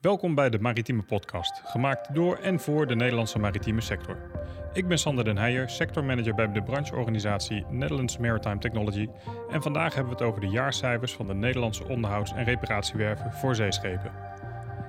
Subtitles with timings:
[0.00, 4.16] Welkom bij de Maritieme Podcast, gemaakt door en voor de Nederlandse maritieme sector.
[4.72, 9.08] Ik ben Sander den Heijer, sectormanager bij de brancheorganisatie Netherlands Maritime Technology.
[9.50, 13.54] En vandaag hebben we het over de jaarcijfers van de Nederlandse onderhouds- en reparatiewerven voor
[13.54, 14.12] zeeschepen.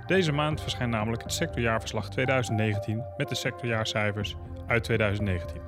[0.05, 4.35] Deze maand verschijnt namelijk het sectorjaarverslag 2019 met de sectorjaarcijfers
[4.67, 5.61] uit 2019.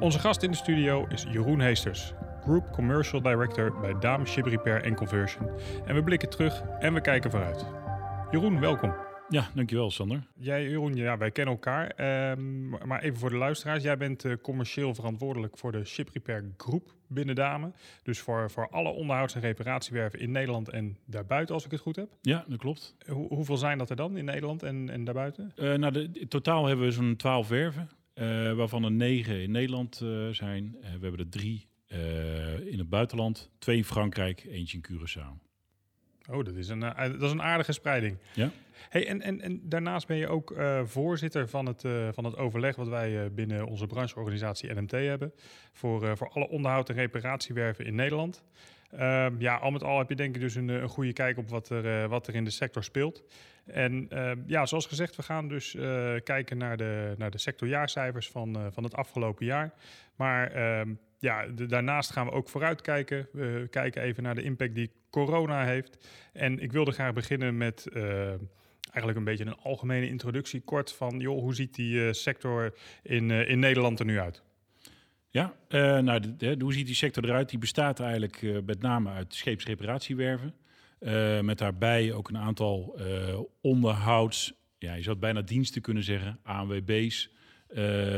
[0.00, 4.94] Onze gast in de studio is Jeroen Heesters, Group Commercial Director bij Daam Ship Repair
[4.94, 5.50] Conversion.
[5.86, 7.81] En we blikken terug en we kijken vooruit.
[8.32, 8.94] Jeroen, welkom.
[9.28, 10.26] Ja, dankjewel Sander.
[10.38, 11.86] Jij, Jeroen, ja, wij kennen elkaar.
[11.86, 13.82] Ehm, maar even voor de luisteraars.
[13.82, 17.72] Jij bent uh, commercieel verantwoordelijk voor de Ship Repair Groep binnen Dame.
[18.02, 21.96] Dus voor, voor alle onderhouds- en reparatiewerven in Nederland en daarbuiten, als ik het goed
[21.96, 22.08] heb.
[22.20, 22.94] Ja, dat klopt.
[23.06, 25.52] Ho hoeveel zijn dat er dan in Nederland en, en daarbuiten?
[25.56, 27.88] Uh, nou, de, in totaal hebben we zo'n twaalf werven.
[28.14, 29.96] Uh, waarvan er negen in Nederland
[30.30, 30.76] zijn.
[30.80, 31.68] we hebben er drie
[32.64, 33.50] in het buitenland.
[33.58, 35.51] Twee in Frankrijk, eentje in Curaçao.
[36.30, 38.18] Oh, dat is een, uh, dat is een aardige spreiding.
[38.34, 38.50] Ja.
[38.88, 42.36] Hey, en, en, en daarnaast ben je ook uh, voorzitter van het, uh, van het
[42.36, 45.32] overleg wat wij binnen onze brancheorganisatie NMT hebben.
[45.72, 48.42] Voor, voor alle onderhoud en reparatiewerven in Nederland.
[48.90, 51.48] Ehm, ja, al met al heb je denk ik dus een, een goede kijk op
[51.48, 53.22] wat er, wat er in de sector speelt.
[53.64, 55.76] En ehm, ja, zoals gezegd, we gaan dus
[56.24, 59.74] kijken naar de, naar de sectorjaarcijfers van, van het afgelopen jaar.
[60.16, 63.28] Maar ehm, ja, daarnaast gaan we ook vooruitkijken.
[63.32, 66.08] We kijken even naar de impact die corona heeft.
[66.32, 68.28] En ik wilde graag beginnen met uh,
[68.82, 73.28] eigenlijk een beetje een algemene introductie, kort van, joh, hoe ziet die uh, sector in,
[73.28, 74.42] uh, in Nederland er nu uit?
[75.30, 75.54] Ja,
[76.00, 77.48] nou, hoe ziet die sector eruit?
[77.48, 80.54] Die bestaat eigenlijk met name uit scheepsreparatiewerven.
[81.40, 82.98] met daarbij ook een aantal
[83.60, 87.30] onderhouds, ja, je zou het bijna diensten kunnen zeggen, ANWB's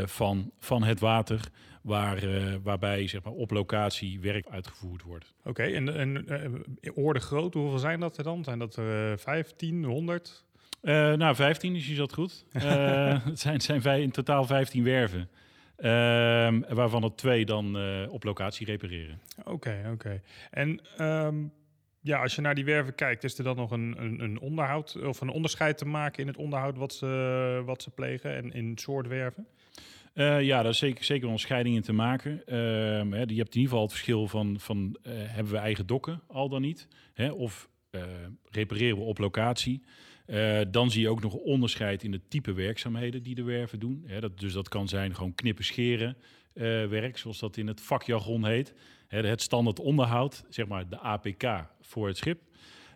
[0.05, 1.51] van, van het water
[1.85, 5.35] waar, uh, waarbij zeg maar, op locatie werk uitgevoerd wordt.
[5.39, 6.27] Oké, okay, en, en
[6.81, 8.45] uh, orde groot, hoeveel zijn dat er dan?
[8.45, 10.45] Zijn dat er uh, 15, 100?
[10.83, 12.45] nou, 15 is je dat goed.
[12.53, 15.29] het zijn, zijn wij in totaal 15 werven.
[15.77, 19.21] Ehm, waarvan er twee dan op locatie repareren.
[19.39, 19.91] Oké, okay, oké.
[19.91, 20.21] Okay.
[20.51, 21.53] En um,
[22.01, 24.97] ja, als je naar die werven kijkt, is er dan nog een, een, een, onderhoud
[25.03, 28.79] of een onderscheid te maken in het onderhoud wat ze, wat ze plegen en in
[28.79, 29.47] soort werven?
[30.15, 32.43] Uh, ja, daar is zeker, zeker een in te maken.
[32.47, 32.57] Uh,
[33.11, 36.49] je hebt in ieder geval het verschil van, van uh, hebben we eigen dokken al
[36.49, 36.89] dan niet?
[37.13, 37.69] Hè, of
[38.51, 39.83] repareren we op locatie?
[40.71, 44.05] dan zie je ook nog onderscheid in het type werkzaamheden die de werven doen.
[44.07, 46.17] Hè, dat, dus dat kan zijn gewoon knippen scheren
[46.89, 48.75] werk, zoals dat in het vakjargon heet.
[49.09, 52.41] Hè, het standaard onderhoud, zeg maar de APK voor het schip.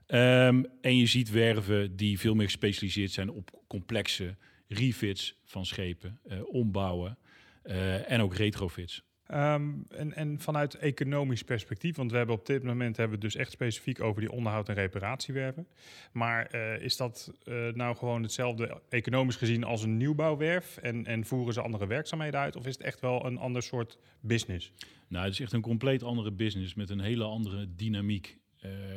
[0.06, 4.36] Um, en je ziet werven die veel meer gespecialiseerd zijn op complexe
[4.68, 7.18] refits van schepen, uh, ombouwen
[7.64, 9.02] uh, en ook retrofits.
[9.34, 13.32] Um, en, en vanuit economisch perspectief, want we hebben op dit moment hebben we het
[13.32, 15.66] dus echt specifiek over die onderhoud en reparatiewerven.
[16.12, 17.32] Maar uh, is dat
[17.74, 22.56] nou gewoon hetzelfde economisch gezien als een nieuwbouwwerf en, en voeren ze andere werkzaamheden uit?
[22.56, 24.72] Of is het echt wel een ander soort business?
[25.08, 28.38] Nou, het is echt een compleet andere business met een hele andere dynamiek.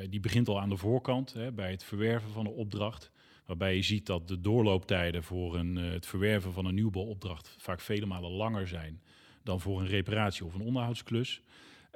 [0.10, 3.12] die begint al aan de voorkant hè, bij het verwerven van de opdracht.
[3.52, 7.82] Waarbij je ziet dat de doorlooptijden voor een, uh, het verwerven van een nieuwbouwopdracht vaak
[7.82, 9.02] vele malen langer zijn
[9.44, 11.42] dan voor een reparatie of een onderhoudsklus.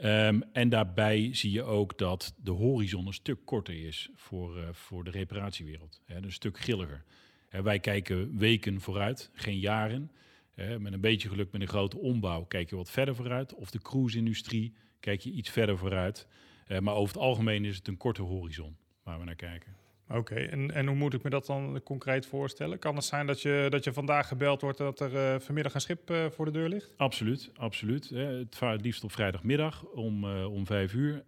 [0.03, 4.63] Um, en daarbij zie je ook dat de horizon een stuk korter is voor, uh,
[4.71, 6.01] voor de reparatiewereld.
[6.05, 7.03] Hè, een stuk grilliger.
[7.49, 10.11] Wij kijken weken vooruit, geen jaren.
[10.55, 13.53] Met een beetje geluk met een grote ombouw kijk je wat verder vooruit.
[13.53, 16.27] Of de cruise-industrie kijk je iets verder vooruit.
[16.67, 19.84] Uh, maar over het algemeen is het een korte horizon waar we naar kijken.
[20.09, 20.45] Oké, okay.
[20.45, 22.79] en, en hoe moet ik me dat dan concreet voorstellen?
[22.79, 25.81] Kan het zijn dat je, dat je vandaag gebeld wordt dat er uh, vanmiddag een
[25.81, 26.93] schip uh, voor de deur ligt?
[26.97, 28.09] Absoluut, absoluut.
[28.09, 28.25] Hè.
[28.25, 31.23] Het vaart liefst op vrijdagmiddag om, uh, om vijf uur.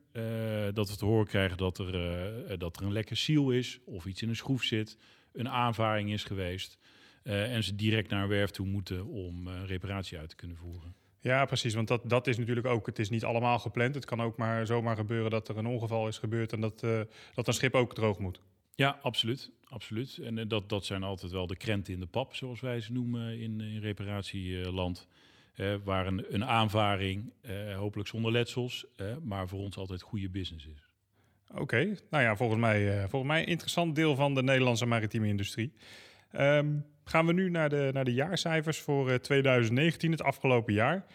[0.73, 4.21] dat we te horen krijgen dat er, dat er een lekker ziel is of iets
[4.21, 4.97] in een schroef zit,
[5.33, 6.77] een aanvaring is geweest.
[7.23, 10.95] en ze direct naar een werf toe moeten om reparatie uit te kunnen voeren.
[11.19, 11.73] Ja, precies.
[11.73, 12.85] Want dat, dat is natuurlijk ook.
[12.85, 13.95] Het is niet allemaal gepland.
[13.95, 16.79] Het kan ook maar zomaar gebeuren dat er een ongeval is gebeurd en dat,
[17.33, 18.39] dat een schip ook droog moet.
[18.77, 19.51] Ja, absoluut.
[19.63, 20.17] absoluut.
[20.17, 23.39] En dat, dat zijn altijd wel de krenten in de pap, zoals wij ze noemen
[23.39, 25.07] in, in reparatieland.
[25.83, 27.33] Waar een, een aanvaring,
[27.75, 28.85] hopelijk zonder letsels,
[29.23, 30.89] maar voor ons altijd goede business is.
[31.53, 35.73] Oké, nou ja, volgens mij, volgens mij een interessant deel van de Nederlandse maritieme industrie.
[36.35, 41.05] Um, gaan we nu naar de, naar de jaarcijfers voor 2019, het afgelopen jaar.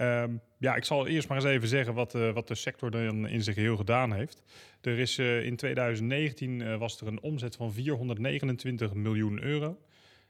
[0.00, 3.28] Um, ja, ik zal eerst maar eens even zeggen wat, uh, wat de sector dan
[3.28, 4.42] in zijn geheel gedaan heeft.
[4.80, 9.78] Er is uh, in 2019 uh, was er een omzet van 429 miljoen euro.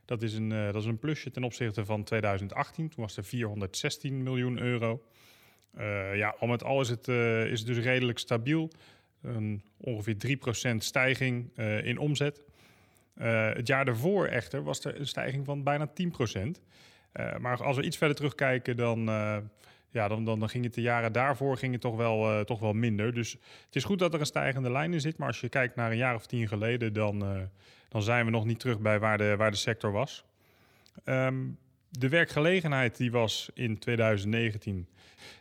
[0.04, 2.88] Dat is, een, dat is een plusje ten opzichte van 2018.
[2.88, 5.02] Toen was er 416 miljoen euro.
[6.14, 7.08] ja, al met al is het,
[7.48, 8.70] is dus redelijk stabiel.
[9.22, 10.16] Een ongeveer
[10.72, 12.42] 3% stijging in omzet.
[13.54, 16.60] het jaar daarvoor echter was er een stijging van bijna 10%.
[17.38, 19.00] Maar als we iets verder terugkijken, dan,
[19.90, 23.14] ja, dan, dan, ging het de jaren daarvoor ging het toch, wel, toch wel minder.
[23.14, 23.32] Dus
[23.66, 25.18] het is goed dat er een stijgende lijn in zit.
[25.18, 27.48] Maar als je kijkt naar een jaar of tien geleden, dan,
[27.88, 30.24] dan zijn we nog niet terug bij waar de, waar de sector was.
[31.04, 31.44] Ehm,
[31.90, 34.88] de werkgelegenheid die was in 2019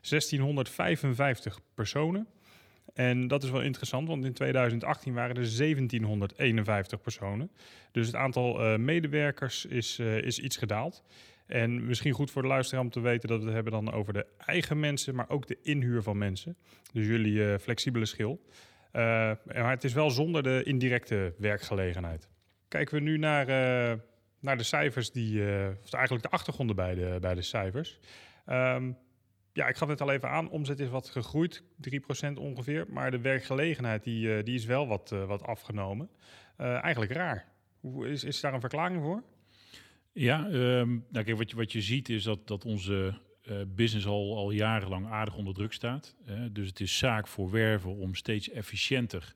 [0.01, 2.27] 1655 personen.
[2.93, 7.51] En dat is wel interessant, want in 2018 waren er 1751 personen.
[7.91, 11.03] Dus het aantal medewerkers is, is iets gedaald.
[11.45, 14.13] En misschien goed voor de luisteraar om te weten dat we het hebben dan over
[14.13, 16.57] de eigen mensen, maar ook de inhuur van mensen.
[16.93, 18.41] Dus jullie uh, flexibele schil.
[18.91, 22.29] maar het is wel zonder de indirecte werkgelegenheid.
[22.67, 23.47] Kijken we nu naar,
[24.39, 25.41] naar de cijfers, die,
[25.83, 27.99] of eigenlijk de achtergronden bij de, bij de cijfers.
[28.49, 28.97] Um,
[29.53, 30.49] ja, ik gaf het al even aan.
[30.49, 31.63] Omzet is wat gegroeid,
[32.31, 32.85] 3% ongeveer.
[32.89, 36.09] Maar de werkgelegenheid die, die is wel wat, wat afgenomen.
[36.57, 37.47] Eigenlijk raar.
[37.99, 39.23] Is, is daar een verklaring voor?
[40.17, 43.23] Ja, um, nou kijk, wat, je, wat je ziet is dat, dat onze
[43.67, 46.15] business al, al jarenlang aardig onder druk staat.
[46.51, 49.35] dus het is zaak voor werven om steeds efficiënter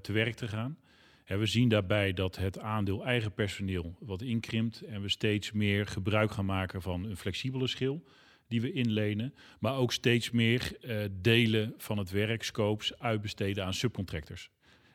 [0.00, 0.78] te werk te gaan.
[1.26, 6.30] We zien daarbij dat het aandeel eigen personeel wat inkrimpt en we steeds meer gebruik
[6.30, 8.04] gaan maken van een flexibele schil
[8.48, 13.74] die we inlenen, maar ook steeds meer uh, delen van het werk, scopes, uitbesteden aan
[13.74, 14.50] subcontractors.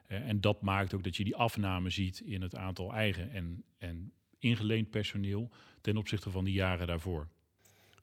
[0.08, 4.12] En dat maakt ook dat je die afname ziet in het aantal eigen en, en
[4.42, 5.50] ingeleend personeel
[5.82, 7.28] ten opzichte van die jaren daarvoor.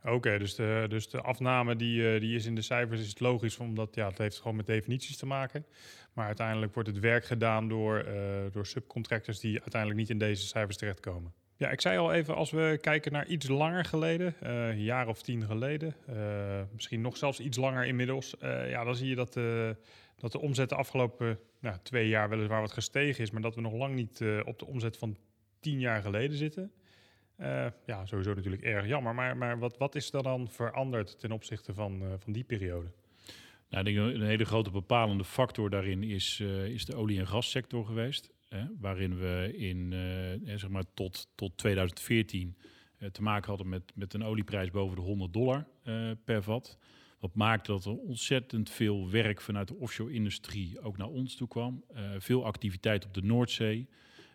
[0.04, 3.20] Oké, dus, de, dus de afname die, uh, die is in de cijfers is het
[3.20, 5.66] logisch, omdat ja, het heeft gewoon met definities te maken.
[6.12, 8.06] Maar uiteindelijk wordt het werk gedaan door,
[8.52, 11.32] door subcontractors die uiteindelijk niet in deze cijfers terechtkomen.
[11.56, 15.08] Ja, ik zei al even, als we kijken naar iets langer geleden, uh, een jaar
[15.08, 15.94] of tien geleden,
[16.72, 19.32] misschien nog zelfs iets langer inmiddels, ja, dan zie je dat,
[20.16, 23.60] dat de omzet de afgelopen nou, twee jaar weliswaar wat gestegen is, maar dat we
[23.60, 25.16] nog lang niet op de omzet van
[25.60, 26.72] tien jaar geleden zitten.
[27.86, 31.74] ja, sowieso natuurlijk erg jammer, maar, maar wat, wat is er dan veranderd ten opzichte
[31.74, 32.90] van, van die periode?
[33.68, 38.32] Nou, ik een hele grote bepalende factor daarin is, is de olie- en gassector geweest
[38.78, 39.92] waarin we in,
[40.44, 42.56] zeg maar tot, tot 2014
[42.98, 45.66] uh, te maken hadden met, met een olieprijs boven de 100 dollar
[46.24, 46.78] per vat.
[47.18, 51.84] Wat maakte dat er ontzettend veel werk vanuit de offshore-industrie ook naar ons toe kwam.
[52.18, 53.88] veel activiteit op de Noordzee.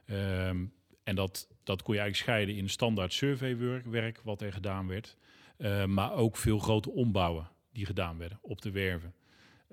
[0.06, 0.74] Um,
[1.04, 5.18] en dat, dat kon je eigenlijk scheiden in standaard surveywerk wat er gedaan werd.
[5.88, 9.14] maar ook veel grote ombouwen die gedaan werden op de werven.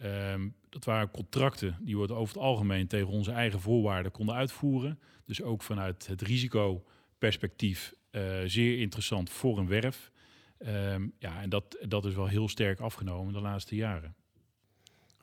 [0.04, 4.98] Um, dat waren contracten die we over het algemeen tegen onze eigen voorwaarden konden uitvoeren.
[5.24, 10.10] Dus ook vanuit het risicoperspectief uh, zeer interessant voor een werf.
[10.58, 14.14] Um, ja, en dat, dat is wel heel sterk afgenomen de laatste jaren.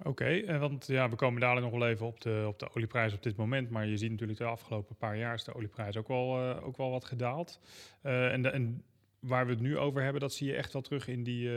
[0.03, 3.23] Oké, want ja, we komen dadelijk nog wel even op de, op de olieprijs op
[3.23, 3.69] dit moment.
[3.69, 6.77] Maar je ziet natuurlijk de afgelopen paar jaar is de olieprijs ook wel, uh, ook
[6.77, 7.59] wel wat gedaald.
[8.03, 8.83] Uh, en, en
[9.19, 11.49] waar we het nu over hebben, dat zie je echt wel terug in die,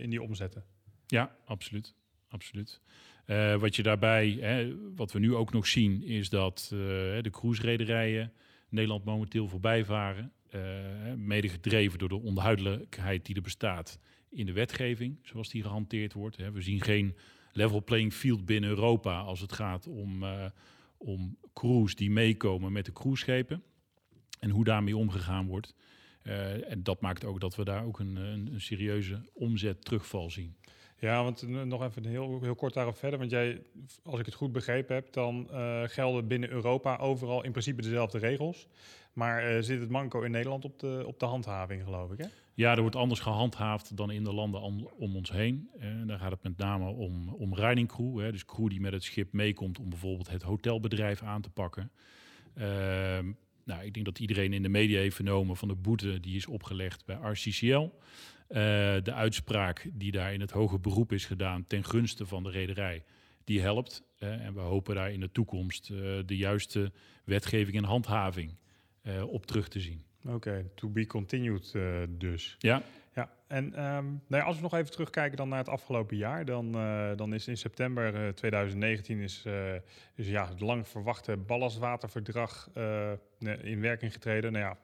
[0.00, 0.64] in die omzetten.
[1.06, 1.94] Ja, absoluut
[2.28, 2.80] absoluut.
[3.58, 8.32] Wat je daarbij, hè, wat we nu ook nog zien, is dat de cruise-rederijen
[8.68, 10.32] Nederland momenteel voorbij varen.
[11.16, 13.98] Mede gedreven door de onduidelijkheid die er bestaat
[14.30, 16.36] in de wetgeving, zoals die gehanteerd wordt.
[16.36, 16.52] Hè.
[16.52, 17.16] We zien geen
[17.52, 20.24] level playing field binnen Europa als het gaat om,
[20.96, 23.62] om crews die meekomen met de cruiseschepen
[24.40, 25.74] en hoe daarmee omgegaan wordt.
[26.68, 30.56] en dat maakt ook dat we daar ook een, een serieuze omzet terugval zien.
[31.00, 33.18] Ja, want nog even heel, heel kort daarop verder.
[33.18, 33.62] Want jij,
[34.02, 38.18] als ik het goed begrepen heb, dan uh, gelden binnen Europa overal in principe dezelfde
[38.18, 38.68] regels.
[39.12, 42.26] Maar uh, zit het manco in Nederland op de, op de handhaving, geloof ik, hè?
[42.54, 44.60] Ja, er wordt anders gehandhaafd dan in de landen
[44.96, 45.70] om, ons heen.
[45.80, 47.54] Uh, daar gaat het met name om, om
[47.86, 48.20] crew.
[48.20, 51.90] Hè, dus crew die met het schip meekomt om bijvoorbeeld het hotelbedrijf aan te pakken.
[52.54, 53.32] Ehm,
[53.68, 56.46] nou, ik denk dat iedereen in de media heeft vernomen van de boete die is
[56.46, 57.66] opgelegd bij RCCL.
[57.74, 58.56] Uh,
[59.02, 63.04] de uitspraak die daar in het hoge beroep is gedaan ten gunste van de rederij,
[63.44, 64.02] die helpt.
[64.18, 66.92] En we hopen daar in de toekomst uh, de juiste
[67.24, 68.56] wetgeving en handhaving
[69.26, 70.02] op terug te zien.
[70.24, 71.74] Oké, okay, to be continued
[72.08, 72.56] dus.
[72.58, 72.82] Ja.
[73.18, 76.44] Ja, en um, nou ja, als we nog even terugkijken dan naar het afgelopen jaar,
[76.44, 76.72] dan,
[77.16, 79.44] dan is in september 2019 is,
[80.14, 82.70] is ja, het lang verwachte ballastwaterverdrag
[83.62, 84.52] in werking getreden.
[84.52, 84.76] Nou ja,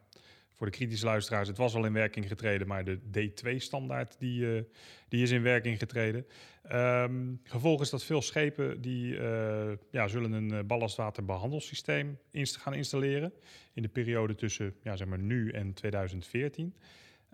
[0.54, 4.62] voor de kritische luisteraars, het was al in werking getreden, maar de D2-standaard die, uh,
[5.08, 6.26] die is in werking getreden.
[6.72, 12.74] Um, gevolg is dat veel schepen die uh, ja, zullen een uh, ballastwaterbehandelssysteem inst gaan
[12.74, 13.32] installeren
[13.72, 16.74] in de periode tussen ja, zeg maar nu en 2014.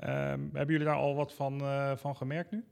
[0.00, 1.60] Ehm, hebben jullie daar al wat van,
[1.98, 2.64] van gemerkt nu?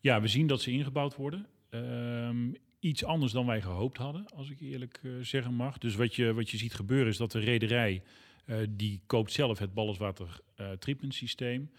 [0.00, 1.46] Ja, we zien dat ze ingebouwd worden.
[1.70, 5.78] Um, iets anders dan wij gehoopt hadden, als ik eerlijk uh, zeggen mag.
[5.78, 8.02] Dus wat je, wat je ziet gebeuren is dat de rederij,
[8.46, 10.40] uh, die koopt zelf het ballastwater
[10.78, 11.70] treatment systeem.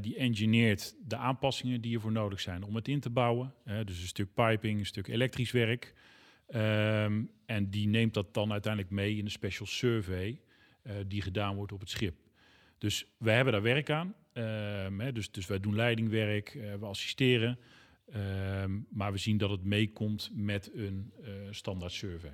[0.00, 3.54] die engineert de aanpassingen die ervoor nodig zijn om het in te bouwen.
[3.64, 5.94] dus een stuk piping, een stuk elektrisch werk.
[6.54, 10.40] Um, en die neemt dat dan uiteindelijk mee in een special survey
[11.06, 12.27] die gedaan wordt op het schip.
[12.78, 14.14] Dus wij hebben daar werk aan.
[14.32, 17.58] Um, hè, dus, dus wij doen leidingwerk, we assisteren.
[18.62, 22.32] Um, maar we zien dat het meekomt met een uh, standaard survey.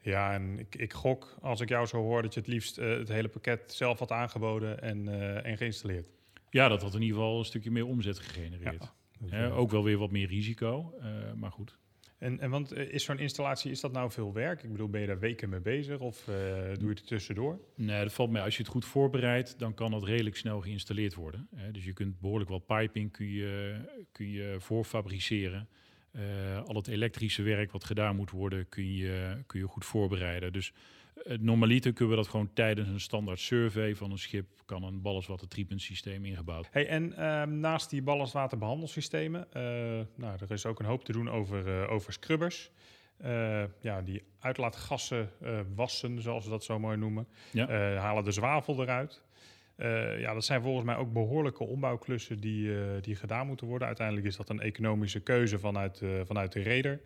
[0.00, 2.98] Ja, en ik, ik, gok, als ik jou zo hoor, dat je het liefst uh,
[2.98, 6.08] het hele pakket zelf had aangeboden en, uh, en geïnstalleerd.
[6.50, 8.92] Ja, dat had in ieder geval een stukje meer omzet gegenereerd.
[9.26, 10.94] Ja, ook wel weer wat meer risico,
[11.36, 11.78] maar goed.
[12.22, 14.62] En, en want eh, is zo'n installatie, is dat nou veel werk?
[14.62, 16.34] Ik bedoel, ben je daar weken mee bezig of uh,
[16.78, 17.58] doe je het tussendoor?
[17.74, 18.42] Nee, dat valt mee.
[18.42, 21.48] Als je het goed voorbereidt, dan kan dat redelijk snel geïnstalleerd worden.
[21.56, 21.70] Hè.
[21.70, 23.76] Dus je kunt behoorlijk wat piping kun je,
[24.12, 25.68] kun je voorfabriceren.
[26.16, 30.52] Uh, al het elektrische werk wat gedaan moet worden, kun je, kun je goed voorbereiden.
[30.52, 30.72] Dus
[31.40, 35.48] normaliter kunnen we dat gewoon tijdens een standaard survey van een schip kan een ballastwater
[35.48, 36.68] treatment systeem ingebouwd.
[36.70, 39.62] Hey, en uh, naast die ballastwaterbehandelsystemen, uh,
[40.14, 42.70] nou, er is ook een hoop te doen over, uh, over scrubbers.
[43.16, 45.30] Eh, ja, die uitlaatgassen
[45.74, 47.28] wassen, zoals we dat zo mooi noemen.
[47.52, 47.96] Ja.
[47.96, 49.22] halen de zwavel eruit.
[50.18, 53.86] Ja, dat zijn volgens mij ook behoorlijke ombouwklussen die, die gedaan moeten worden.
[53.86, 57.00] Uiteindelijk is dat een economische keuze vanuit, vanuit de reder.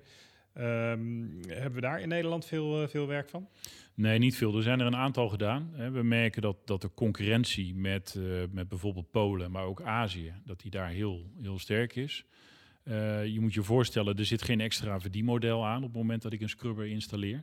[0.58, 3.48] Um, hebben we daar in Nederland veel, veel werk van?
[3.94, 4.56] Nee, niet veel.
[4.56, 5.70] Er zijn er een aantal gedaan.
[5.92, 8.18] We merken dat, dat de concurrentie met,
[8.50, 12.24] met bijvoorbeeld Polen, maar ook Azië, dat die daar heel, heel sterk is.
[13.24, 16.40] Je moet je voorstellen, er zit geen extra verdienmodel aan op het moment dat ik
[16.40, 17.42] een scrubber installeer.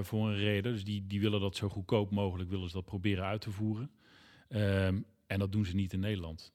[0.00, 0.72] Voor een reden.
[0.72, 3.90] Dus die, die willen dat zo goedkoop mogelijk, willen ze dat proberen uit te voeren.
[4.48, 6.52] Um, en dat doen ze niet in Nederland.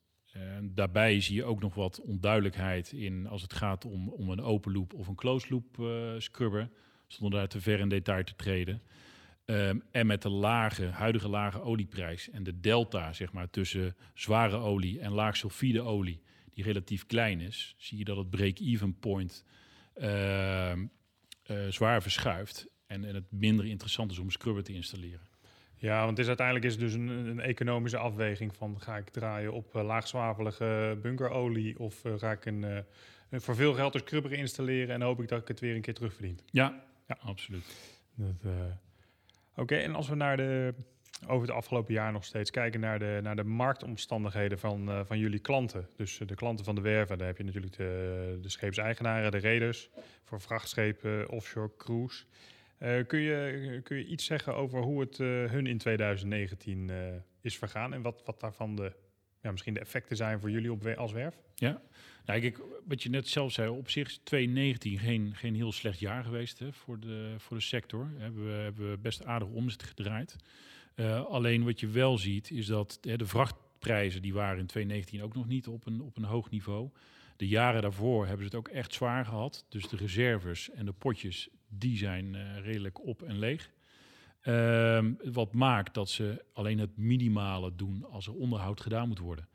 [0.62, 4.72] daarbij zie je ook nog wat onduidelijkheid in als het gaat om, om een open
[4.72, 5.66] loop of een closed loop
[6.22, 6.70] scrubber.
[7.08, 8.82] Zonder daar te ver in detail te treden.
[9.46, 14.56] Um, en met de lage, huidige lage olieprijs en de delta zeg maar, tussen zware
[14.56, 16.22] olie en laag sulfide olie,
[16.54, 19.44] die relatief klein is, zie je dat het break-even point
[19.96, 20.74] uh,
[21.70, 22.68] zwaar verschuift.
[22.86, 25.28] En, en het minder interessant is om scrubber te installeren.
[25.84, 29.10] Ja, want het is uiteindelijk is het dus een, een, economische afweging van ga ik
[29.10, 34.00] draaien op uh, laagzwavelige bunkerolie of uh, ga ik een, uh, voor veel geld een
[34.00, 36.40] scrubber installeren en hoop ik dat ik het weer een keer terugverdien.
[36.52, 37.66] Ja, ja absoluut.
[39.56, 40.74] Oké, en als we naar de,
[41.28, 45.40] over het afgelopen jaar nog steeds kijken naar de, naar de marktomstandigheden van, van jullie
[45.40, 45.90] klanten.
[45.96, 49.90] Dus de klanten van de werven, daar heb je natuurlijk de, de scheepseigenaren, de reders
[50.24, 52.24] voor vrachtschepen, offshore cruise.
[52.80, 56.92] Uh, kun, je, kun je iets zeggen over hoe het hun in 2019
[57.42, 58.92] is vergaan en wat, wat daarvan de,
[59.42, 61.38] ja, misschien de effecten zijn voor jullie op, als werf?
[61.56, 61.82] Ja,
[62.26, 66.00] nou, kijk, wat je net zelf zei, op zich is 2019 geen, geen heel slecht
[66.00, 68.10] jaar geweest hè, voor, de, voor de sector.
[68.16, 70.36] We hebben, we hebben best aardig omzet gedraaid.
[71.28, 75.36] Alleen wat je wel ziet, is dat hè, de vrachtprijzen die waren in 2019 ook
[75.36, 76.90] nog niet op een, op een hoog niveau.
[77.38, 79.66] De jaren daarvoor hebben ze het ook echt zwaar gehad.
[79.70, 83.70] Dus de reserves en de potjes, die zijn uh, redelijk op en leeg.
[84.44, 89.48] Uh, wat maakt dat ze alleen het minimale doen als er onderhoud gedaan moet worden.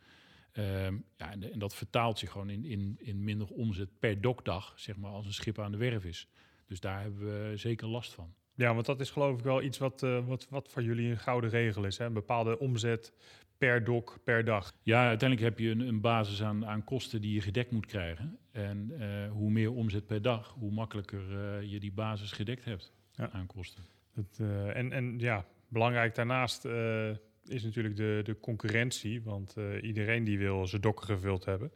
[0.52, 4.72] Um, ja, en, en, dat vertaalt zich gewoon in, in, in minder omzet per dokdag,
[4.76, 6.28] zeg maar, als een schip aan de werf is.
[6.66, 8.34] Dus daar hebben we zeker last van.
[8.54, 11.18] Ja, want dat is geloof ik wel iets wat, uh, wat, wat voor jullie een
[11.18, 11.98] gouden regel is.
[11.98, 12.04] Hè?
[12.04, 13.12] Een bepaalde omzet
[13.58, 14.72] per dok, per dag.
[14.82, 18.38] Ja, uiteindelijk heb je een, een basis aan, aan kosten die je gedekt moet krijgen.
[18.52, 22.92] En uh, hoe meer omzet per dag, hoe makkelijker uh, je die basis gedekt hebt
[23.12, 23.30] ja.
[23.30, 23.82] aan kosten.
[24.14, 24.40] Het,
[24.74, 26.64] en, en ja, belangrijk daarnaast
[27.44, 29.22] is natuurlijk de, de concurrentie.
[29.22, 31.72] Want iedereen die wil zijn dokken gevuld hebben.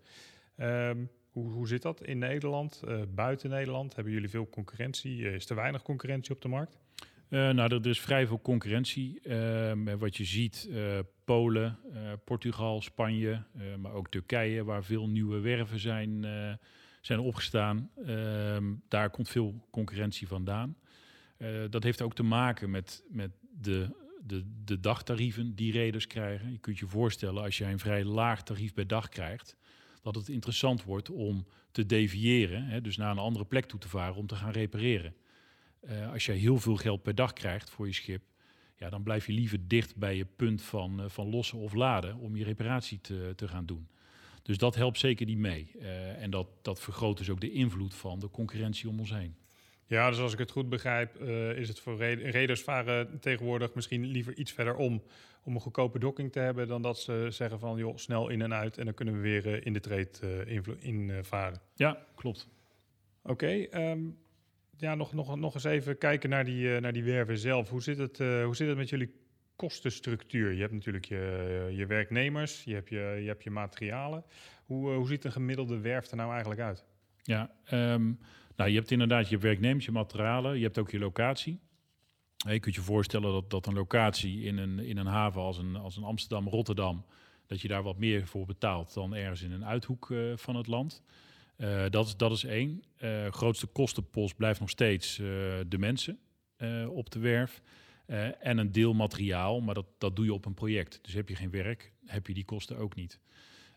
[0.57, 2.83] Um, hoe, hoe zit dat in Nederland?
[3.15, 5.33] Buiten Nederland hebben jullie veel concurrentie?
[5.33, 6.79] Is er weinig concurrentie op de markt?
[7.29, 9.21] nou, er is vrij veel concurrentie.
[9.21, 10.69] Ehm, wat je ziet,
[11.33, 11.79] Polen,
[12.25, 13.43] Portugal, Spanje,
[13.79, 16.27] maar ook Turkije, waar veel nieuwe werven zijn,
[17.01, 17.91] zijn opgestaan.
[18.07, 20.77] Ehm, daar komt veel concurrentie vandaan.
[21.71, 26.51] dat heeft ook te maken met, met de de, de dagtarieven die reders krijgen.
[26.51, 29.57] Je kunt je voorstellen als je een vrij laag tarief per dag krijgt,
[30.03, 33.89] dat het interessant wordt om te deviëren, hè, dus naar een andere plek toe te
[33.89, 35.15] varen om te gaan repareren.
[36.13, 38.23] Als je heel veel geld per dag krijgt voor je schip,
[38.77, 42.17] ja, dan blijf je liever dicht bij je punt van, uh, van lossen of laden
[42.17, 43.89] om je reparatie te, te gaan doen.
[44.43, 45.71] Dus dat helpt zeker niet mee.
[45.75, 49.35] Uh, en dat, dat vergroot dus ook de invloed van de concurrentie om ons heen.
[49.87, 54.07] Ja, dus als ik het goed begrijp, uh, is het voor reders varen tegenwoordig misschien
[54.07, 55.03] liever iets verder om
[55.45, 58.55] om een goedkope docking te hebben dan dat ze zeggen van joh, snel in en
[58.55, 60.45] uit en dan kunnen we weer uh, in de trade
[60.81, 61.61] invaren.
[61.75, 62.49] ja, klopt.
[63.23, 64.01] Oké, ehm,
[64.83, 67.69] ja, nog, nog, nog eens even kijken naar die, naar die werven zelf.
[67.69, 69.15] Hoe zit, het, hoe zit het met jullie
[69.57, 70.53] kostenstructuur?
[70.53, 74.25] Je hebt natuurlijk je, je werknemers, je hebt je, je, hebt je materialen.
[74.65, 76.85] Hoe, hoe ziet een gemiddelde werf er nou eigenlijk uit?
[77.23, 78.19] Ja, um,
[78.57, 81.61] nou, je hebt inderdaad je werknemers, je materialen, je hebt ook je locatie.
[82.37, 85.77] Je kunt je voorstellen dat, dat een locatie in een, in een haven als een,
[85.77, 87.05] als een Amsterdam, Rotterdam,
[87.47, 91.03] dat je daar wat meer voor betaalt dan ergens in een uithoek van het land.
[91.57, 92.83] Uh, dat, dat is één.
[93.03, 95.17] Uh, grootste kostenpost blijft nog steeds
[95.67, 96.19] de mensen
[96.89, 97.63] op de werf.
[98.41, 100.99] en een deel materiaal, maar dat, dat doe je op een project.
[101.03, 103.21] Dus heb je geen werk, heb je die kosten ook niet.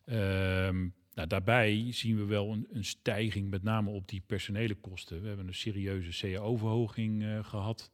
[0.06, 5.22] Ehm, nou, daarbij zien we wel een, een, stijging, met name op die personele kosten.
[5.22, 7.92] We hebben een serieuze CAO-verhoging gehad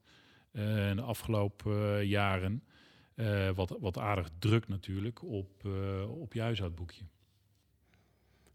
[0.51, 2.63] in de afgelopen jaren.
[3.55, 5.65] wat, wat aardig drukt natuurlijk op,
[6.07, 7.03] op je huishoudboekje.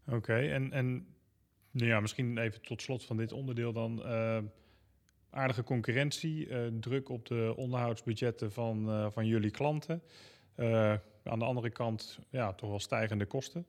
[0.09, 1.07] Oké, en, en
[1.85, 4.03] ja, misschien even tot slot van dit onderdeel dan.
[5.29, 6.47] aardige concurrentie,
[6.79, 10.01] druk op de onderhoudsbudgetten van, van jullie klanten.
[11.23, 13.65] aan de andere kant ja, toch wel stijgende kosten.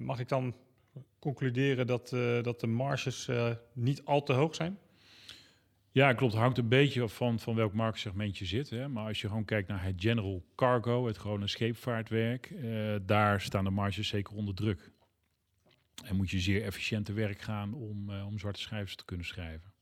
[0.00, 0.54] Mag ik dan
[1.18, 2.08] concluderen dat,
[2.42, 3.28] dat de marges
[3.72, 4.78] niet al te hoog zijn?
[5.90, 6.34] Ja, klopt.
[6.34, 8.70] Hangt een beetje af van, van welk marktsegment je zit.
[8.70, 8.88] Hè.
[8.88, 12.54] Maar als je gewoon kijkt naar het general cargo, het gewone scheepvaartwerk,
[13.06, 14.90] daar staan de marges zeker onder druk.
[16.04, 19.72] En moet je zeer efficiënt te werk gaan om, om zwarte schrijvers te kunnen schrijven.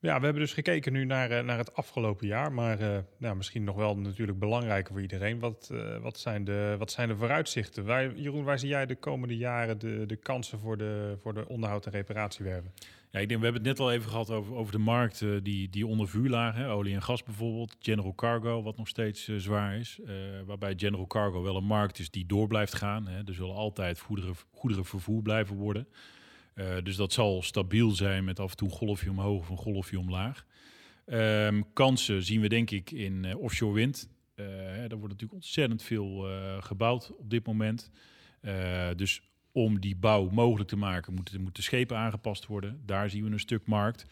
[0.00, 2.52] Ja, we hebben dus gekeken nu naar, eh, naar het afgelopen jaar.
[2.52, 5.38] Maar uh, nou, misschien nog wel natuurlijk belangrijker voor iedereen.
[5.38, 7.84] Wat, uh, wat, zijn, de, wat zijn de vooruitzichten?
[7.84, 11.48] Wij, Jeroen, waar zie jij de komende jaren de, de kansen voor de, voor de
[11.48, 12.72] onderhoud- en reparatiewerven?
[13.10, 15.70] Ja, ik denk, we hebben het net al even gehad over, over de markten die,
[15.70, 16.66] die onder vuur lagen.
[16.66, 17.76] Olie en gas bijvoorbeeld.
[17.80, 20.00] General Cargo, wat nog steeds zwaar is.
[20.46, 23.06] waarbij General Cargo wel een markt is die door blijft gaan.
[23.06, 23.18] Hè.
[23.24, 25.88] Er zullen altijd goederen, goederenvervoer blijven worden.
[26.58, 29.56] Uh, dus dat zal stabiel zijn met af en toe een golfje omhoog of een
[29.56, 30.46] golfje omlaag.
[31.06, 34.08] Um, kansen zien we denk ik in uh, offshore wind.
[34.36, 34.46] Uh,
[34.82, 36.26] er wordt natuurlijk ontzettend veel
[36.60, 37.90] gebouwd op dit moment.
[38.96, 42.82] dus om die bouw mogelijk te maken, moeten, moeten schepen aangepast worden.
[42.86, 44.06] Daar zien we een stuk markt.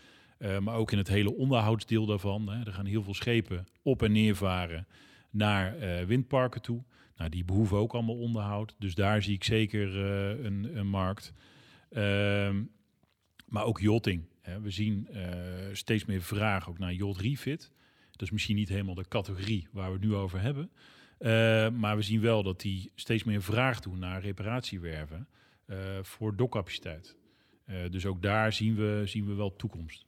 [0.61, 2.49] maar ook in het hele onderhoudsdeel daarvan.
[2.49, 2.64] Hè.
[2.64, 4.87] Er gaan heel veel schepen op en neer varen
[5.31, 6.83] naar windparken toe.
[7.16, 8.75] Nou, die behoeven ook allemaal onderhoud.
[8.79, 9.97] Dus daar zie ik zeker
[10.44, 11.33] een, een markt.
[11.96, 12.62] Ehm,
[13.46, 14.24] maar ook yachting.
[14.40, 14.61] Hè.
[14.61, 15.24] We zien uh,
[15.72, 17.70] steeds meer vraag ook naar yacht refit.
[18.11, 20.70] Dat is misschien niet helemaal de categorie waar we het nu over hebben.
[21.18, 21.28] Uh,
[21.68, 25.28] maar we zien wel dat die steeds meer vraag doen naar reparatiewerven
[25.66, 27.16] uh, voor dokcapaciteit.
[27.90, 30.06] dus ook daar zien we, zien we wel toekomst.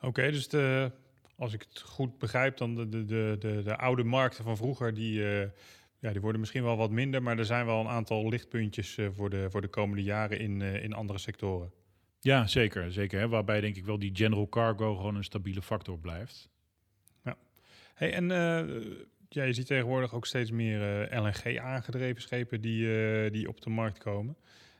[0.00, 0.90] Oké, dus de,
[1.36, 5.22] als ik het goed begrijp, dan de, de, de, de oude markten van vroeger, die,
[6.04, 9.08] ja, die worden misschien wel wat minder, maar er zijn wel een aantal lichtpuntjes uh,
[9.12, 11.72] voor, de, voor de komende jaren in, uh, in andere sectoren.
[12.20, 12.92] Ja, zeker.
[12.92, 13.28] zeker hè?
[13.28, 16.48] Waarbij denk ik wel die general cargo gewoon een stabiele factor blijft.
[17.22, 17.36] Ja.
[17.94, 18.84] Hey, en uh,
[19.28, 24.36] ja, je ziet tegenwoordig ook steeds meer LNG-aangedreven schepen die, die op de markt komen.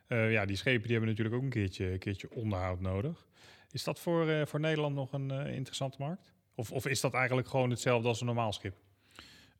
[0.08, 3.26] ja, die schepen die hebben natuurlijk ook een keertje, een keertje onderhoud nodig.
[3.70, 6.32] Is dat voor, voor Nederland nog een interessante markt?
[6.54, 8.83] Of, of is dat eigenlijk gewoon hetzelfde als een normaal schip?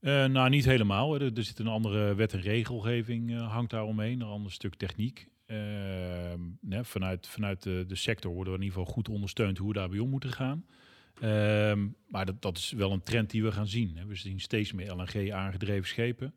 [0.05, 1.15] Uh, nou, niet helemaal.
[1.15, 4.75] Er, er, zit een andere wet en regelgeving uh, hangt daar omheen, een ander stuk
[4.75, 5.29] techniek.
[6.61, 9.75] Nee, vanuit vanuit de, de, sector worden we in ieder geval goed ondersteund hoe we
[9.75, 10.65] daarbij om moeten gaan.
[11.21, 13.97] Ehm, maar dat, dat, is wel een trend die we gaan zien.
[13.97, 14.07] Hè.
[14.07, 16.35] We zien steeds meer LNG-aangedreven schepen.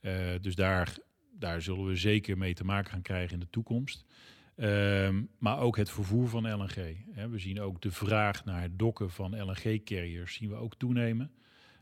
[0.00, 0.96] Eh, dus daar,
[1.38, 4.04] daar zullen we zeker mee te maken gaan krijgen in de toekomst.
[4.56, 6.96] Ehm, maar ook het vervoer van LNG.
[7.12, 7.28] Hè.
[7.28, 11.30] We zien ook de vraag naar het dokken van LNG-carriers zien we ook toenemen.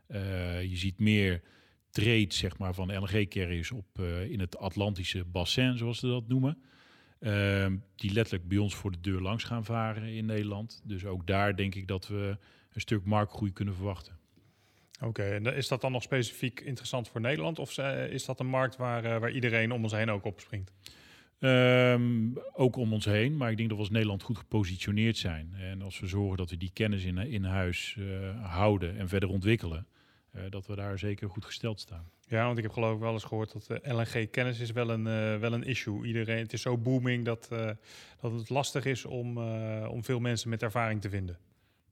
[0.08, 1.42] Uh, je ziet meer
[1.90, 6.58] trades zeg maar, van LNG-carriers op uh, in het Atlantische bassin, zoals ze dat noemen.
[7.20, 10.80] Uh, die letterlijk bij ons voor de deur langs gaan varen in Nederland.
[10.84, 12.38] Dus ook daar denk ik dat we
[12.72, 14.18] een stuk marktgroei kunnen verwachten.
[14.96, 17.58] Oké, okay, en is dat dan nog specifiek interessant voor Nederland?
[17.58, 20.72] Of eh, is dat een markt waar, waar iedereen om ons heen ook op springt?
[21.38, 25.54] Um, ook om ons heen, maar ik denk dat we als Nederland goed gepositioneerd zijn.
[25.54, 29.28] En als we zorgen dat we die kennis in, in huis uh, houden en verder
[29.28, 29.86] ontwikkelen,
[30.48, 32.10] dat we daar zeker goed gesteld staan.
[32.28, 35.04] Ja, want ik heb geloof ik wel eens gehoord dat uh, LNG-kennis is wel een,
[35.40, 36.06] wel een issue.
[36.06, 37.48] Iedereen, het is zo booming dat,
[38.20, 39.38] dat het lastig is om,
[39.86, 41.38] om veel mensen met ervaring te vinden.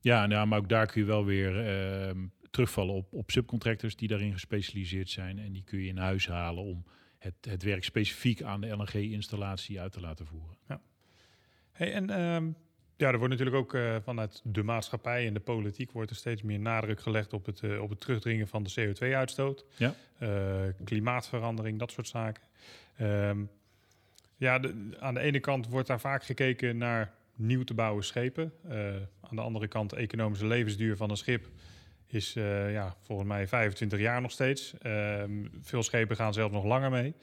[0.01, 4.09] Ja, nou, maar ook daar kun je wel weer ehm, terugvallen op, op subcontractors die
[4.09, 5.39] daarin gespecialiseerd zijn.
[5.39, 6.85] En die kun je in huis halen om
[7.19, 10.57] het, het werk specifiek aan de LNG-installatie uit te laten voeren.
[10.69, 10.81] Ja.
[11.73, 12.51] Hey, en ehm,
[12.97, 16.43] ja, er wordt natuurlijk ook uh, vanuit de maatschappij en de politiek wordt er steeds
[16.43, 19.65] meer nadruk gelegd op het, uh, op het terugdringen van de CO2-uitstoot.
[19.77, 19.95] Ja.
[20.23, 20.29] Uh,
[20.85, 22.43] klimaatverandering, dat soort zaken.
[23.01, 23.51] Um,
[24.37, 28.53] ja, de, aan de ene kant wordt daar vaak gekeken naar nieuw te bouwen schepen.
[29.21, 31.47] aan de andere kant, de economische levensduur van een schip
[32.07, 34.75] is ja, volgens mij 25 jaar nog steeds.
[34.79, 35.31] Ehm,
[35.61, 37.15] veel schepen gaan zelfs nog langer mee.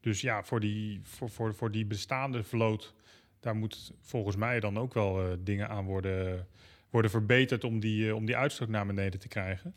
[0.00, 2.94] Dus ja, voor die, voor, voor, voor die bestaande vloot,
[3.40, 6.46] daar moet volgens mij dan ook wel dingen aan worden,
[6.90, 9.74] worden verbeterd om die, om die uitstoot naar beneden te krijgen.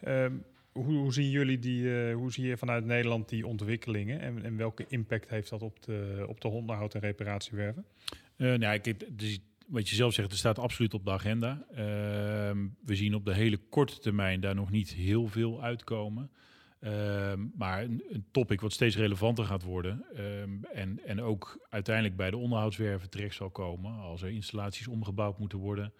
[0.00, 0.32] Ehm,
[0.72, 4.84] hoe, zien jullie die, uh, hoe zie je vanuit Nederland die ontwikkelingen en, en, welke
[4.88, 7.84] impact heeft dat op de, op de onderhoud en reparatiewerven?
[8.36, 11.64] Nou, ik, dus, wat je zelf zegt, er staat absoluut op de agenda.
[11.70, 11.76] Uh,
[12.84, 16.30] we zien op de hele korte termijn daar nog niet heel veel uitkomen.
[16.80, 22.16] Ehm, maar een, een, topic wat steeds relevanter gaat worden um, en, en ook uiteindelijk
[22.16, 25.92] bij de onderhoudswerven terecht zal komen als er installaties omgebouwd moeten worden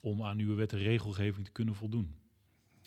[0.00, 2.14] om aan nieuwe wet en regelgeving te kunnen voldoen.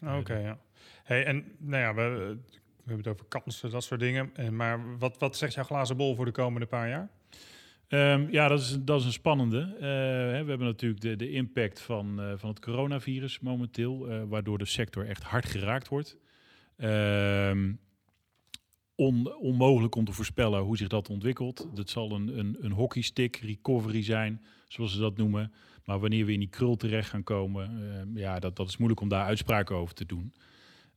[0.05, 0.59] Oké, ja.
[1.03, 4.29] Hey, en nou ja, we, we hebben het over kansen, dat soort dingen.
[4.33, 7.09] En, maar wat, wat zegt jouw glazen bol voor de komende paar jaar?
[7.87, 9.57] Um, ja, dat is, dat is een spannende.
[9.75, 9.81] Uh,
[10.35, 14.65] hè, we hebben natuurlijk de, de impact van, uh, van het coronavirus momenteel, waardoor de
[14.65, 16.17] sector echt hard geraakt wordt.
[16.81, 17.79] Um,
[18.95, 21.67] on, onmogelijk om te voorspellen hoe zich dat ontwikkelt.
[21.73, 25.53] Dat zal een, een, een hockeystick recovery zijn, zoals ze dat noemen.
[25.85, 27.79] Maar wanneer we in die krul terecht gaan komen,
[28.15, 30.33] uh, ja, dat, dat is moeilijk om daar uitspraken over te doen.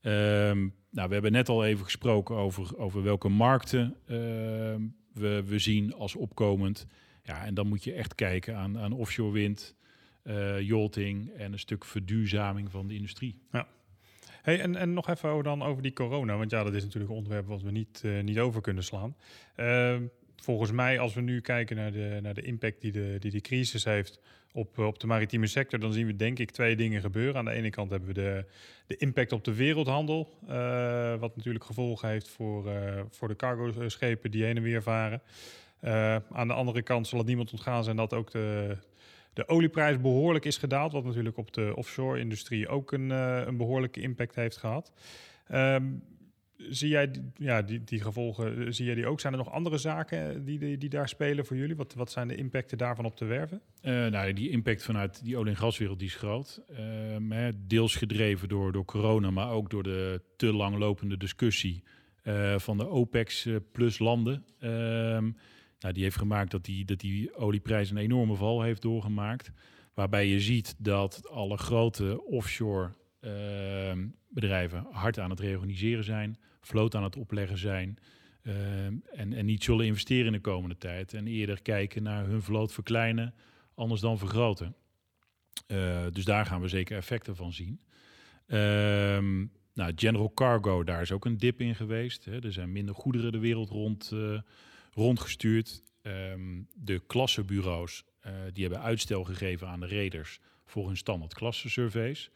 [0.02, 3.96] Um, nou, we hebben net al even gesproken over, over welke markten
[5.12, 6.86] we, we zien als opkomend.
[7.22, 9.74] Ja, en dan moet je echt kijken aan, aan offshore wind,
[10.24, 13.38] uh, yachting en een stuk verduurzaming van de industrie.
[13.52, 13.68] Ja.
[14.42, 17.16] Hey, en, en nog even dan over die corona, want ja, dat is natuurlijk een
[17.16, 19.16] onderwerp wat we niet, uh, niet over kunnen slaan.
[19.56, 19.96] Uh,
[20.36, 23.40] volgens mij, als we nu kijken naar de, naar de impact die de, die de
[23.40, 24.20] crisis heeft
[24.52, 27.36] op, op de maritieme sector, dan zien we denk ik twee dingen gebeuren.
[27.36, 28.44] Aan de ene kant hebben we de,
[28.86, 32.70] de impact op de wereldhandel, uh, wat natuurlijk gevolgen heeft voor,
[33.10, 35.22] voor de cargo-schepen die heen en weer varen.
[36.30, 38.76] Aan de andere kant zal het niemand ontgaan zijn dat ook de,
[39.32, 44.34] de olieprijs behoorlijk is gedaald, wat natuurlijk op de offshore-industrie ook een, een behoorlijke impact
[44.34, 44.92] heeft gehad.
[45.52, 46.02] Um,
[46.68, 49.20] zie jij ja, die, die gevolgen, eh, zie jij die ook?
[49.20, 51.76] Zijn er nog andere zaken die, die, die daar spelen voor jullie?
[51.76, 53.60] Wat, wat zijn de impacten daarvan op de werven?
[53.82, 56.62] Uh, nou, die impact vanuit die olie- en gaswereld die is groot.
[56.70, 61.82] Uh, deels gedreven door, door corona, maar ook door de te lang lopende discussie
[62.56, 64.44] van de OPEX plus landen.
[65.82, 69.52] Ehm, nou, die heeft gemaakt dat die, dat die olieprijs een enorme val heeft doorgemaakt.
[69.94, 76.94] Waarbij je ziet dat alle grote offshore ehm, bedrijven hard aan het reorganiseren zijn vloot
[76.94, 77.98] aan het opleggen zijn.
[78.42, 81.14] Uh, en, en niet zullen investeren in de komende tijd.
[81.14, 83.34] En eerder kijken naar hun vloot verkleinen,
[83.74, 84.74] anders dan vergroten.
[85.66, 87.80] Uh, dus daar gaan we zeker effecten van zien.
[88.46, 92.24] Um, nou, General Cargo, daar is ook een dip in geweest.
[92.24, 92.44] Hè.
[92.44, 94.40] Er zijn minder goederen de wereld rond, uh,
[94.92, 95.82] rondgestuurd.
[96.02, 98.04] Um, de klassenbureaus
[98.52, 102.30] die hebben uitstel gegeven aan de reders voor hun standaard klassensurveys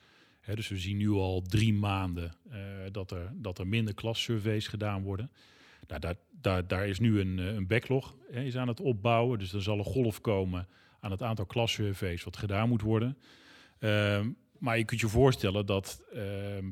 [0.55, 2.57] dus we zien nu al drie maanden uh,
[2.92, 5.31] dat, er, dat er minder klassurveys gedaan worden.
[5.87, 9.38] Nou, daar, daar, daar is nu een, eh, een backlog is aan het opbouwen.
[9.38, 10.69] Dus er zal een golf komen
[11.01, 13.19] aan het aantal klassurveys wat gedaan moet worden.
[13.81, 14.21] Uh,
[14.59, 16.71] maar je kunt je voorstellen dat ehm,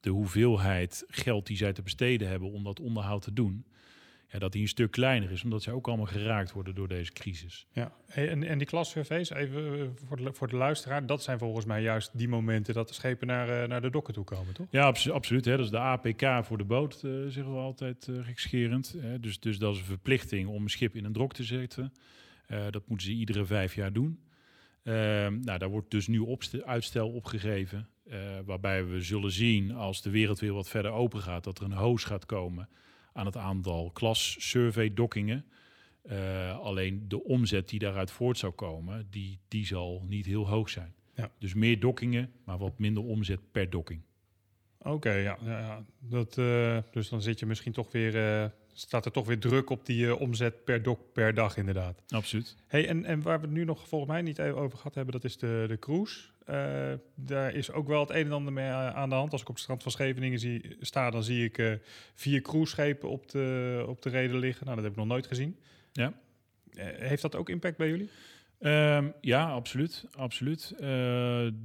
[0.00, 3.64] de hoeveelheid geld die zij te besteden hebben om dat onderhoud te doen,
[4.32, 7.12] ja, dat die een stuk kleiner is, omdat zij ook allemaal geraakt worden door deze
[7.12, 7.66] crisis.
[7.72, 11.64] Ja, en, en die klassurveys, even eh, voor de, voor de luisteraar, dat zijn volgens
[11.64, 14.66] mij juist die momenten dat de schepen naar, uh, naar de dokken toe komen, toch?
[14.70, 15.44] Ja, abso absoluut.
[15.44, 15.56] Hè.
[15.56, 18.94] Dat is de APK voor de boot, uh, zeggen we altijd uh, gekscherend.
[18.98, 19.20] Hè.
[19.20, 21.92] Dus, dus dat is een verplichting om een schip in een drok te zetten.
[22.70, 24.20] dat moeten ze iedere vijf jaar doen.
[24.82, 27.88] Ehm, nou, daar wordt dus nu uitstel opgegeven,
[28.44, 31.72] waarbij we zullen zien als de wereld weer wat verder open gaat, dat er een
[31.72, 32.68] hoos gaat komen
[33.12, 35.44] aan het aantal klas-survey-dokkingen.
[36.02, 40.68] Uh, alleen de omzet die daaruit voort zou komen, die, die zal niet heel hoog
[40.68, 40.94] zijn.
[41.14, 41.30] Ja.
[41.38, 44.02] Dus meer dokkingen, maar wat minder omzet per dokking.
[44.78, 49.04] Oké, okay, ja, ja, Dat, uh, dus dan zit je misschien toch weer, uh, staat
[49.04, 52.02] er toch weer druk op die omzet per dok per dag inderdaad.
[52.08, 52.56] Absoluut.
[52.66, 55.24] Hey, en, en waar we het nu nog volgens mij niet over gehad hebben, dat
[55.24, 56.20] is de, de cruise.
[56.50, 59.32] Uh, daar is ook wel het een en ander mee aan de hand.
[59.32, 61.72] Als ik op het strand van Scheveningen zie, sta, dan zie ik uh,
[62.14, 64.64] vier cruiseschepen op de, op de reden liggen.
[64.64, 65.58] Nou, dat heb ik nog nooit gezien.
[65.92, 66.12] Ja.
[66.70, 68.10] Uh, heeft dat ook impact bij jullie?
[68.62, 70.06] Um, ja, absoluut.
[70.16, 70.72] absoluut.
[70.74, 70.80] Uh,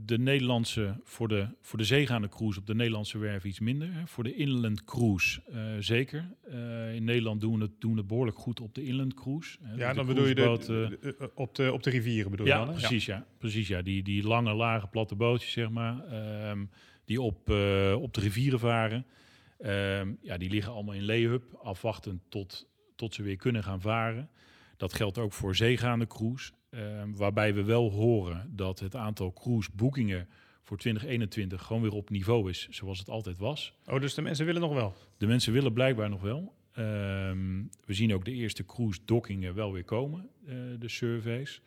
[0.05, 3.93] de Nederlandse, voor de, voor de zeegaande cruise op de Nederlandse werf iets minder.
[3.93, 4.07] Hè.
[4.07, 6.31] Voor de inland cruise uh, zeker.
[6.49, 9.57] Uh, in Nederland doen we, het, doen we het behoorlijk goed op de inland cruise.
[9.61, 9.75] Hè.
[9.75, 12.65] Ja, dus dan bedoel je de, de, op, de, op de rivieren bedoel ja, je
[12.65, 12.75] dan?
[12.75, 13.15] Precies, ja.
[13.15, 13.25] ja.
[13.37, 13.81] Precies, ja.
[13.81, 16.03] Die, die lange, lage, platte bootjes, zeg maar.
[16.49, 16.69] Um,
[17.05, 17.49] die op,
[17.95, 19.05] op de rivieren varen.
[19.59, 24.29] Um, ja, die liggen allemaal in layup, afwachtend tot, tot ze weer kunnen gaan varen.
[24.77, 26.51] Dat geldt ook voor zeegaande cruise.
[26.75, 30.27] Ehm, waarbij we wel horen dat het aantal cruiseboekingen
[30.63, 33.73] voor 2021 gewoon weer op niveau is zoals het altijd was.
[33.85, 34.93] Oh, dus de mensen willen nog wel?
[35.17, 36.53] De mensen willen blijkbaar nog wel.
[36.71, 41.61] Ehm, we zien ook de eerste cruise-dockingen wel weer komen, uh, de surveys.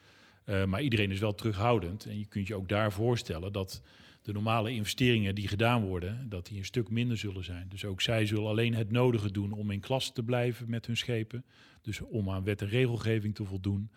[0.44, 2.06] Uh, maar iedereen is wel terughoudend.
[2.06, 3.82] En je kunt je ook daar voorstellen dat
[4.22, 7.66] de normale investeringen die gedaan worden, dat die een stuk minder zullen zijn.
[7.68, 10.96] Dus ook zij zullen alleen het nodige doen om in klas te blijven met hun
[10.96, 11.44] schepen.
[11.82, 13.90] Dus om aan wet en regelgeving te voldoen.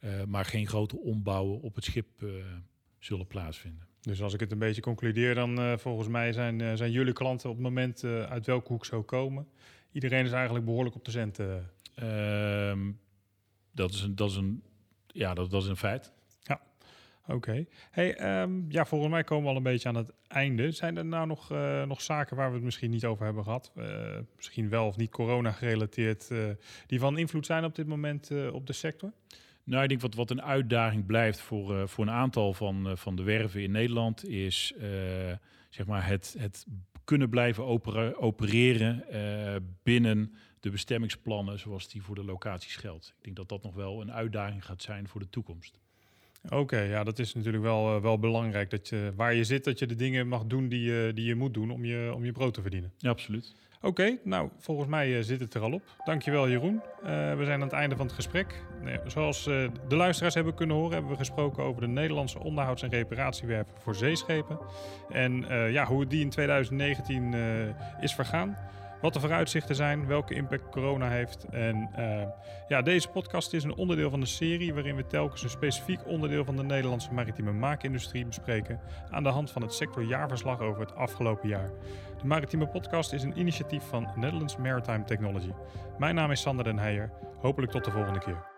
[0.00, 2.06] Uh, maar geen grote ombouwen op het schip
[2.98, 3.86] zullen plaatsvinden.
[4.00, 7.48] Dus als ik het een beetje concludeer, dan uh, volgens mij zijn, zijn jullie klanten
[7.48, 9.48] op het moment uit welke hoek zo komen.
[9.92, 11.38] Iedereen is eigenlijk behoorlijk op de cent.
[11.38, 13.00] Um,
[13.72, 14.62] dat, is een, dat, is een,
[15.06, 16.12] ja, dat, dat is een feit.
[16.42, 16.60] Ja,
[17.22, 17.34] oké.
[17.34, 17.68] Okay.
[17.90, 20.70] Hey, um, ja, volgens mij komen we al een beetje aan het einde.
[20.70, 21.50] Zijn er nou nog,
[21.86, 23.72] nog zaken waar we het misschien niet over hebben gehad?
[24.36, 26.30] misschien wel of niet corona gerelateerd,
[26.86, 29.12] die van invloed zijn op dit moment op de sector?
[29.68, 32.96] Nou, ik denk wat, wat een uitdaging blijft voor, uh, voor een aantal van, uh,
[32.96, 34.82] van de werven in Nederland is uh,
[35.70, 36.66] zeg maar het, het
[37.04, 37.64] kunnen blijven
[38.20, 39.04] opereren
[39.82, 43.14] binnen de bestemmingsplannen zoals die voor de locaties geldt.
[43.16, 45.80] Ik denk dat dat nog wel een uitdaging gaat zijn voor de toekomst.
[46.44, 48.70] Oké, okay, ja, dat is natuurlijk wel, wel belangrijk.
[48.70, 51.34] Dat je waar je zit, dat je de dingen mag doen die, je die je
[51.34, 52.92] moet doen om je, om je brood te verdienen.
[52.98, 53.54] Ja, absoluut.
[53.80, 55.82] Oké, okay, nou, volgens mij uh, zit het er al op.
[56.04, 56.74] Dankjewel Jeroen.
[56.74, 58.62] Uh, we zijn aan het einde van het gesprek.
[58.82, 62.90] Nee, zoals de luisteraars hebben kunnen horen, hebben we gesproken over de Nederlandse onderhouds- en
[62.90, 64.58] reparatiewerven voor zeeschepen.
[65.08, 67.34] En ja, hoe die in 2019
[68.00, 68.56] is vergaan.
[69.00, 71.44] Wat de vooruitzichten zijn, welke impact corona heeft.
[71.50, 71.90] En
[72.68, 76.44] ja, deze podcast is een onderdeel van de serie waarin we telkens een specifiek onderdeel
[76.44, 78.80] van de Nederlandse maritieme maakindustrie bespreken
[79.10, 81.70] aan de hand van het sectorjaarverslag over het afgelopen jaar.
[82.20, 85.52] De Maritieme Podcast is een initiatief van Netherlands Maritime Technology.
[85.98, 87.10] Mijn naam is Sander den Heijer.
[87.40, 88.57] Hopelijk tot de volgende keer.